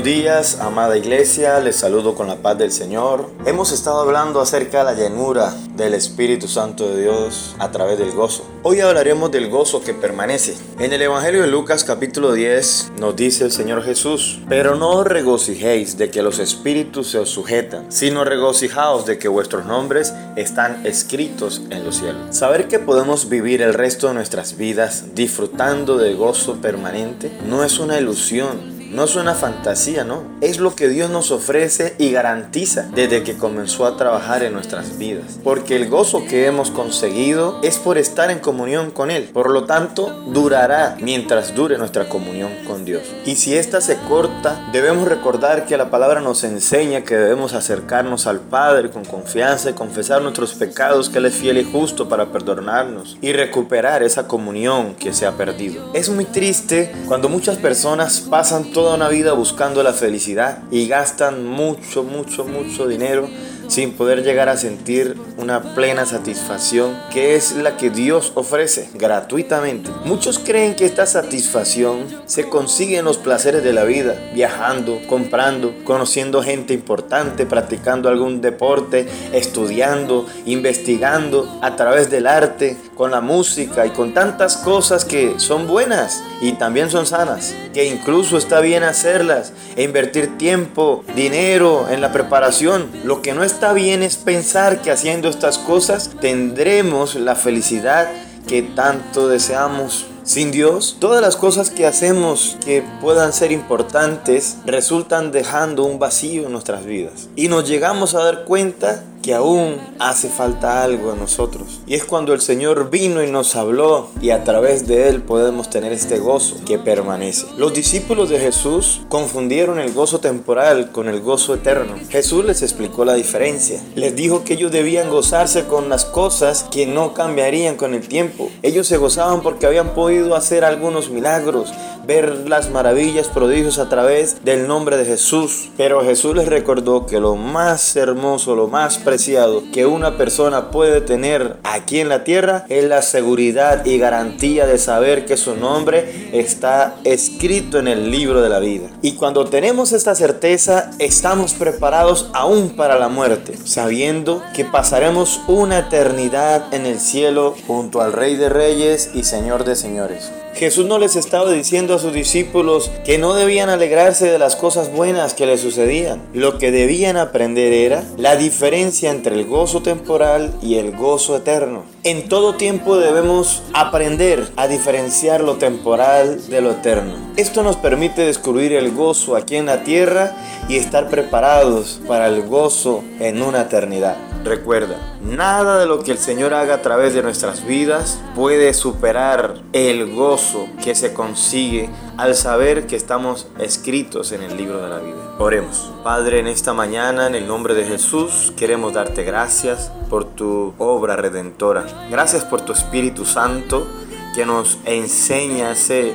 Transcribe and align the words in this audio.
Buenos 0.00 0.16
días, 0.16 0.58
amada 0.60 0.96
iglesia, 0.96 1.60
les 1.60 1.76
saludo 1.76 2.14
con 2.14 2.26
la 2.26 2.36
paz 2.36 2.56
del 2.56 2.72
Señor. 2.72 3.28
Hemos 3.44 3.70
estado 3.70 4.00
hablando 4.00 4.40
acerca 4.40 4.78
de 4.78 4.84
la 4.84 4.94
llenura 4.94 5.54
del 5.76 5.92
Espíritu 5.92 6.48
Santo 6.48 6.88
de 6.88 7.02
Dios 7.02 7.54
a 7.58 7.70
través 7.70 7.98
del 7.98 8.12
gozo. 8.12 8.46
Hoy 8.62 8.80
hablaremos 8.80 9.30
del 9.30 9.50
gozo 9.50 9.82
que 9.82 9.92
permanece. 9.92 10.56
En 10.78 10.94
el 10.94 11.02
Evangelio 11.02 11.42
de 11.42 11.48
Lucas 11.48 11.84
capítulo 11.84 12.32
10 12.32 12.92
nos 12.98 13.14
dice 13.14 13.44
el 13.44 13.52
Señor 13.52 13.82
Jesús, 13.82 14.40
pero 14.48 14.74
no 14.74 14.90
os 14.92 15.06
regocijéis 15.06 15.98
de 15.98 16.10
que 16.10 16.22
los 16.22 16.38
espíritus 16.38 17.10
se 17.10 17.18
os 17.18 17.28
sujetan, 17.28 17.92
sino 17.92 18.24
regocijaos 18.24 19.04
de 19.04 19.18
que 19.18 19.28
vuestros 19.28 19.66
nombres 19.66 20.14
están 20.34 20.86
escritos 20.86 21.60
en 21.68 21.84
los 21.84 21.96
cielos. 21.96 22.34
Saber 22.34 22.68
que 22.68 22.78
podemos 22.78 23.28
vivir 23.28 23.60
el 23.60 23.74
resto 23.74 24.08
de 24.08 24.14
nuestras 24.14 24.56
vidas 24.56 25.14
disfrutando 25.14 25.98
de 25.98 26.14
gozo 26.14 26.56
permanente 26.56 27.30
no 27.46 27.64
es 27.64 27.78
una 27.78 27.98
ilusión 27.98 28.69
no 28.90 29.04
es 29.04 29.14
una 29.14 29.34
fantasía, 29.34 30.02
no. 30.02 30.24
Es 30.40 30.58
lo 30.58 30.74
que 30.74 30.88
Dios 30.88 31.10
nos 31.10 31.30
ofrece 31.30 31.94
y 31.98 32.10
garantiza 32.10 32.88
desde 32.92 33.22
que 33.22 33.36
comenzó 33.36 33.86
a 33.86 33.96
trabajar 33.96 34.42
en 34.42 34.52
nuestras 34.52 34.98
vidas. 34.98 35.38
Porque 35.44 35.76
el 35.76 35.88
gozo 35.88 36.24
que 36.26 36.46
hemos 36.46 36.72
conseguido 36.72 37.60
es 37.62 37.78
por 37.78 37.98
estar 37.98 38.32
en 38.32 38.40
comunión 38.40 38.90
con 38.90 39.12
Él. 39.12 39.30
Por 39.32 39.50
lo 39.50 39.64
tanto, 39.64 40.08
durará 40.26 40.96
mientras 41.00 41.54
dure 41.54 41.78
nuestra 41.78 42.08
comunión 42.08 42.50
con 42.66 42.84
Dios. 42.84 43.02
Y 43.24 43.36
si 43.36 43.54
ésta 43.54 43.80
se 43.80 43.96
corta, 44.08 44.68
debemos 44.72 45.06
recordar 45.06 45.66
que 45.66 45.76
la 45.76 45.90
palabra 45.90 46.20
nos 46.20 46.42
enseña 46.42 47.02
que 47.02 47.16
debemos 47.16 47.54
acercarnos 47.54 48.26
al 48.26 48.40
Padre 48.40 48.90
con 48.90 49.04
confianza 49.04 49.70
y 49.70 49.74
confesar 49.74 50.20
nuestros 50.22 50.54
pecados, 50.54 51.08
que 51.08 51.18
Él 51.18 51.26
es 51.26 51.34
fiel 51.34 51.58
y 51.58 51.64
justo 51.64 52.08
para 52.08 52.32
perdonarnos 52.32 53.16
y 53.20 53.32
recuperar 53.32 54.02
esa 54.02 54.26
comunión 54.26 54.94
que 54.94 55.12
se 55.12 55.26
ha 55.26 55.32
perdido. 55.32 55.90
Es 55.94 56.08
muy 56.08 56.24
triste 56.24 56.92
cuando 57.06 57.28
muchas 57.28 57.56
personas 57.56 58.20
pasan 58.20 58.72
todo 58.72 58.79
toda 58.80 58.94
una 58.94 59.10
vida 59.10 59.34
buscando 59.34 59.82
la 59.82 59.92
felicidad 59.92 60.62
y 60.70 60.88
gastan 60.88 61.44
mucho, 61.44 62.02
mucho, 62.02 62.46
mucho 62.46 62.88
dinero 62.88 63.28
sin 63.68 63.92
poder 63.92 64.24
llegar 64.24 64.48
a 64.48 64.56
sentir 64.56 65.16
una 65.36 65.74
plena 65.74 66.06
satisfacción 66.06 66.98
que 67.12 67.36
es 67.36 67.52
la 67.52 67.76
que 67.76 67.90
Dios 67.90 68.32
ofrece 68.34 68.88
gratuitamente. 68.94 69.90
Muchos 70.04 70.38
creen 70.38 70.74
que 70.74 70.86
esta 70.86 71.06
satisfacción 71.06 72.06
se 72.24 72.48
consigue 72.48 72.96
en 72.96 73.04
los 73.04 73.18
placeres 73.18 73.62
de 73.62 73.72
la 73.72 73.84
vida, 73.84 74.30
viajando, 74.34 74.98
comprando, 75.08 75.72
conociendo 75.84 76.42
gente 76.42 76.74
importante, 76.74 77.46
practicando 77.46 78.08
algún 78.08 78.40
deporte, 78.40 79.06
estudiando, 79.32 80.26
investigando 80.46 81.60
a 81.62 81.76
través 81.76 82.10
del 82.10 82.26
arte, 82.26 82.76
con 83.00 83.12
la 83.12 83.22
música 83.22 83.86
y 83.86 83.92
con 83.92 84.12
tantas 84.12 84.58
cosas 84.58 85.06
que 85.06 85.40
son 85.40 85.66
buenas 85.66 86.22
y 86.42 86.52
también 86.52 86.90
son 86.90 87.06
sanas, 87.06 87.54
que 87.72 87.86
incluso 87.86 88.36
está 88.36 88.60
bien 88.60 88.82
hacerlas 88.82 89.54
e 89.74 89.84
invertir 89.84 90.36
tiempo, 90.36 91.02
dinero 91.16 91.88
en 91.88 92.02
la 92.02 92.12
preparación. 92.12 92.90
Lo 93.04 93.22
que 93.22 93.32
no 93.32 93.42
es 93.42 93.50
está 93.52 93.72
bien 93.72 94.02
es 94.02 94.18
pensar 94.18 94.82
que 94.82 94.90
haciendo 94.90 95.30
estas 95.30 95.56
cosas 95.56 96.10
tendremos 96.20 97.14
la 97.14 97.36
felicidad 97.36 98.06
que 98.46 98.60
tanto 98.60 99.28
deseamos. 99.28 100.04
Sin 100.22 100.50
Dios, 100.50 100.98
todas 101.00 101.22
las 101.22 101.36
cosas 101.36 101.70
que 101.70 101.86
hacemos 101.86 102.58
que 102.64 102.84
puedan 103.00 103.32
ser 103.32 103.50
importantes 103.50 104.58
resultan 104.66 105.32
dejando 105.32 105.84
un 105.84 105.98
vacío 105.98 106.44
en 106.44 106.52
nuestras 106.52 106.84
vidas. 106.84 107.28
Y 107.34 107.48
nos 107.48 107.66
llegamos 107.66 108.14
a 108.14 108.22
dar 108.22 108.44
cuenta 108.44 109.02
que 109.22 109.34
aún 109.34 109.76
hace 109.98 110.28
falta 110.28 110.82
algo 110.82 111.12
en 111.12 111.18
nosotros. 111.18 111.80
Y 111.86 111.94
es 111.94 112.04
cuando 112.04 112.32
el 112.32 112.40
Señor 112.40 112.90
vino 112.90 113.22
y 113.22 113.30
nos 113.30 113.56
habló 113.56 114.08
y 114.20 114.30
a 114.30 114.44
través 114.44 114.86
de 114.86 115.08
Él 115.08 115.22
podemos 115.22 115.70
tener 115.70 115.92
este 115.92 116.18
gozo 116.18 116.56
que 116.66 116.78
permanece. 116.78 117.46
Los 117.56 117.74
discípulos 117.74 118.30
de 118.30 118.38
Jesús 118.38 119.02
confundieron 119.08 119.78
el 119.78 119.92
gozo 119.92 120.20
temporal 120.20 120.92
con 120.92 121.08
el 121.08 121.20
gozo 121.20 121.54
eterno. 121.54 121.94
Jesús 122.08 122.44
les 122.44 122.62
explicó 122.62 123.04
la 123.04 123.14
diferencia. 123.14 123.82
Les 123.94 124.16
dijo 124.16 124.44
que 124.44 124.54
ellos 124.54 124.72
debían 124.72 125.10
gozarse 125.10 125.64
con 125.64 125.88
las 125.88 126.04
cosas 126.04 126.64
que 126.70 126.86
no 126.86 127.14
cambiarían 127.14 127.76
con 127.76 127.94
el 127.94 128.08
tiempo. 128.08 128.50
Ellos 128.62 128.86
se 128.86 128.96
gozaban 128.96 129.42
porque 129.42 129.66
habían 129.66 129.94
podido 129.94 130.34
hacer 130.34 130.64
algunos 130.64 131.10
milagros, 131.10 131.72
ver 132.06 132.48
las 132.48 132.70
maravillas, 132.70 133.28
prodigios 133.28 133.78
a 133.78 133.88
través 133.88 134.44
del 134.44 134.66
nombre 134.66 134.96
de 134.96 135.04
Jesús. 135.04 135.70
Pero 135.76 136.04
Jesús 136.04 136.34
les 136.34 136.48
recordó 136.48 137.06
que 137.06 137.20
lo 137.20 137.36
más 137.36 137.96
hermoso, 137.96 138.54
lo 138.54 138.68
más 138.68 138.98
preciado 138.98 139.62
que 139.72 139.86
una 139.86 140.16
persona 140.16 140.70
puede 140.70 141.00
tener 141.00 141.56
aquí 141.62 142.00
en 142.00 142.08
la 142.08 142.24
tierra 142.24 142.64
es 142.68 142.84
la 142.84 143.02
seguridad 143.02 143.84
y 143.84 143.98
garantía 143.98 144.66
de 144.66 144.78
saber 144.78 145.26
que 145.26 145.36
su 145.36 145.56
nombre 145.56 146.30
está 146.32 146.96
escrito 147.04 147.78
en 147.78 147.88
el 147.88 148.10
libro 148.10 148.42
de 148.42 148.48
la 148.48 148.58
vida. 148.58 148.88
Y 149.02 149.12
cuando 149.12 149.44
tenemos 149.44 149.92
esta 149.92 150.14
certeza, 150.14 150.90
estamos 150.98 151.54
preparados 151.54 152.30
aún 152.32 152.70
para 152.70 152.98
la 152.98 153.08
muerte, 153.08 153.56
sabiendo 153.64 154.42
que 154.54 154.64
pasaremos 154.64 155.40
una 155.48 155.78
eternidad 155.80 156.72
en 156.72 156.86
el 156.86 157.00
cielo 157.00 157.54
junto 157.66 158.00
al 158.00 158.12
Rey 158.12 158.36
de 158.36 158.48
Reyes 158.48 159.10
y 159.14 159.24
Señor 159.24 159.64
de 159.64 159.76
Señores. 159.76 160.30
Jesús 160.54 160.86
no 160.86 160.98
les 160.98 161.16
estaba 161.16 161.50
diciendo 161.50 161.94
a 161.94 161.98
sus 161.98 162.12
discípulos 162.12 162.90
que 163.04 163.18
no 163.18 163.34
debían 163.34 163.70
alegrarse 163.70 164.30
de 164.30 164.38
las 164.38 164.56
cosas 164.56 164.92
buenas 164.92 165.34
que 165.34 165.46
les 165.46 165.60
sucedían. 165.60 166.22
Lo 166.34 166.58
que 166.58 166.70
debían 166.70 167.16
aprender 167.16 167.72
era 167.72 168.04
la 168.16 168.36
diferencia 168.36 169.10
entre 169.10 169.34
el 169.36 169.46
gozo 169.46 169.82
temporal 169.82 170.54
y 170.62 170.76
el 170.76 170.96
gozo 170.96 171.36
eterno. 171.36 171.84
En 172.02 172.28
todo 172.28 172.54
tiempo 172.54 172.98
debemos 172.98 173.62
aprender 173.72 174.48
a 174.56 174.68
diferenciar 174.68 175.42
lo 175.42 175.56
temporal 175.56 176.46
de 176.48 176.60
lo 176.60 176.72
eterno. 176.72 177.14
Esto 177.36 177.62
nos 177.62 177.76
permite 177.76 178.22
descubrir 178.22 178.72
el 178.72 178.90
gozo 178.92 179.36
aquí 179.36 179.56
en 179.56 179.66
la 179.66 179.84
tierra 179.84 180.36
y 180.68 180.76
estar 180.76 181.08
preparados 181.08 182.00
para 182.06 182.28
el 182.28 182.42
gozo 182.42 183.02
en 183.18 183.42
una 183.42 183.62
eternidad. 183.62 184.29
Recuerda, 184.44 184.96
nada 185.20 185.78
de 185.78 185.84
lo 185.84 186.02
que 186.02 186.12
el 186.12 186.18
Señor 186.18 186.54
haga 186.54 186.76
a 186.76 186.82
través 186.82 187.12
de 187.12 187.22
nuestras 187.22 187.66
vidas 187.66 188.18
puede 188.34 188.72
superar 188.72 189.60
el 189.74 190.14
gozo 190.14 190.66
que 190.82 190.94
se 190.94 191.12
consigue 191.12 191.90
al 192.16 192.34
saber 192.34 192.86
que 192.86 192.96
estamos 192.96 193.48
escritos 193.58 194.32
en 194.32 194.42
el 194.42 194.56
libro 194.56 194.80
de 194.80 194.88
la 194.88 194.98
vida. 194.98 195.34
Oremos. 195.38 195.92
Padre, 196.02 196.38
en 196.38 196.46
esta 196.46 196.72
mañana, 196.72 197.26
en 197.26 197.34
el 197.34 197.46
nombre 197.46 197.74
de 197.74 197.84
Jesús, 197.84 198.54
queremos 198.56 198.94
darte 198.94 199.24
gracias 199.24 199.92
por 200.08 200.24
tu 200.24 200.72
obra 200.78 201.16
redentora. 201.16 201.84
Gracias 202.10 202.42
por 202.42 202.62
tu 202.62 202.72
Espíritu 202.72 203.26
Santo 203.26 203.86
que 204.34 204.46
nos 204.46 204.78
enseña 204.86 205.72
ese 205.72 206.14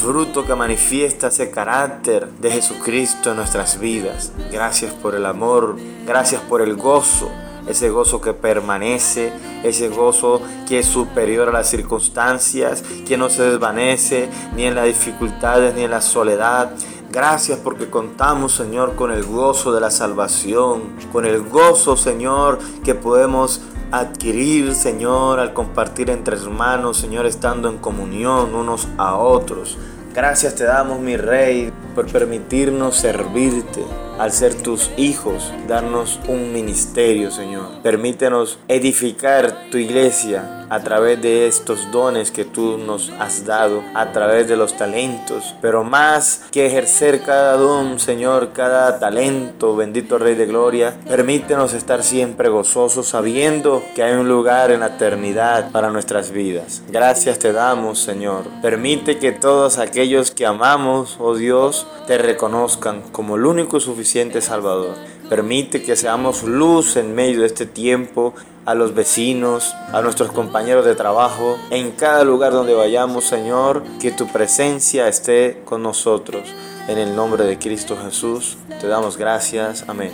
fruto 0.00 0.46
que 0.46 0.54
manifiesta 0.54 1.28
ese 1.28 1.50
carácter 1.50 2.28
de 2.40 2.50
Jesucristo 2.50 3.30
en 3.30 3.36
nuestras 3.36 3.78
vidas. 3.78 4.32
Gracias 4.50 4.94
por 4.94 5.14
el 5.14 5.26
amor, 5.26 5.76
gracias 6.06 6.40
por 6.40 6.62
el 6.62 6.74
gozo 6.74 7.30
ese 7.68 7.90
gozo 7.90 8.20
que 8.20 8.32
permanece, 8.32 9.32
ese 9.62 9.88
gozo 9.88 10.40
que 10.66 10.80
es 10.80 10.86
superior 10.86 11.48
a 11.48 11.52
las 11.52 11.68
circunstancias, 11.68 12.82
que 13.06 13.16
no 13.16 13.28
se 13.28 13.42
desvanece 13.42 14.28
ni 14.54 14.64
en 14.64 14.74
las 14.74 14.86
dificultades 14.86 15.74
ni 15.74 15.84
en 15.84 15.90
la 15.90 16.00
soledad. 16.00 16.70
Gracias 17.10 17.58
porque 17.62 17.88
contamos, 17.88 18.52
Señor, 18.52 18.94
con 18.94 19.10
el 19.10 19.24
gozo 19.24 19.72
de 19.72 19.80
la 19.80 19.90
salvación, 19.90 20.96
con 21.12 21.24
el 21.24 21.42
gozo, 21.42 21.96
Señor, 21.96 22.58
que 22.84 22.94
podemos 22.94 23.62
adquirir, 23.90 24.74
Señor, 24.74 25.40
al 25.40 25.54
compartir 25.54 26.10
entre 26.10 26.36
hermanos, 26.36 26.98
Señor, 26.98 27.24
estando 27.26 27.68
en 27.70 27.78
comunión 27.78 28.54
unos 28.54 28.88
a 28.98 29.16
otros. 29.16 29.78
Gracias 30.14 30.54
te 30.54 30.64
damos, 30.64 31.00
mi 31.00 31.16
Rey, 31.16 31.72
por 31.94 32.06
permitirnos 32.06 32.96
servirte 32.96 33.84
al 34.18 34.32
ser 34.32 34.54
tus 34.62 34.90
hijos, 34.96 35.52
darnos 35.68 36.18
un 36.28 36.52
ministerio, 36.52 37.30
Señor. 37.30 37.82
Permítenos 37.82 38.58
edificar 38.66 39.70
tu 39.70 39.78
iglesia 39.78 40.66
a 40.70 40.80
través 40.80 41.22
de 41.22 41.46
estos 41.46 41.90
dones 41.90 42.30
que 42.30 42.44
tú 42.44 42.76
nos 42.76 43.10
has 43.18 43.46
dado, 43.46 43.82
a 43.94 44.12
través 44.12 44.48
de 44.48 44.56
los 44.56 44.76
talentos, 44.76 45.54
pero 45.62 45.82
más 45.82 46.44
que 46.50 46.66
ejercer 46.66 47.22
cada 47.22 47.56
don, 47.56 47.98
Señor, 47.98 48.50
cada 48.52 48.98
talento, 48.98 49.76
bendito 49.76 50.18
Rey 50.18 50.34
de 50.34 50.44
Gloria, 50.44 50.94
permítenos 51.08 51.72
estar 51.72 52.02
siempre 52.02 52.50
gozosos 52.50 53.08
sabiendo 53.08 53.82
que 53.94 54.02
hay 54.02 54.14
un 54.14 54.28
lugar 54.28 54.70
en 54.70 54.80
la 54.80 54.88
eternidad 54.88 55.70
para 55.70 55.90
nuestras 55.90 56.32
vidas. 56.32 56.82
Gracias 56.88 57.38
te 57.38 57.52
damos, 57.52 58.00
Señor. 58.00 58.44
Permite 58.60 59.18
que 59.18 59.32
todos 59.32 59.78
aquellos 59.78 60.32
que 60.32 60.44
amamos, 60.44 61.16
oh 61.18 61.34
Dios, 61.34 61.86
te 62.06 62.18
reconozcan 62.18 63.02
como 63.12 63.36
el 63.36 63.46
único 63.46 63.80
suficiente 63.80 64.07
Salvador. 64.40 64.94
Permite 65.28 65.82
que 65.82 65.96
seamos 65.96 66.42
luz 66.42 66.96
en 66.96 67.14
medio 67.14 67.40
de 67.40 67.46
este 67.46 67.66
tiempo 67.66 68.34
a 68.64 68.74
los 68.74 68.94
vecinos, 68.94 69.74
a 69.92 70.00
nuestros 70.00 70.32
compañeros 70.32 70.84
de 70.84 70.94
trabajo, 70.94 71.58
en 71.70 71.92
cada 71.92 72.24
lugar 72.24 72.52
donde 72.52 72.74
vayamos, 72.74 73.24
Señor, 73.24 73.82
que 74.00 74.10
tu 74.10 74.26
presencia 74.28 75.08
esté 75.08 75.62
con 75.64 75.82
nosotros. 75.82 76.42
En 76.88 76.98
el 76.98 77.14
nombre 77.14 77.44
de 77.44 77.58
Cristo 77.58 77.98
Jesús, 78.02 78.56
te 78.80 78.88
damos 78.88 79.18
gracias. 79.18 79.84
Amén. 79.88 80.12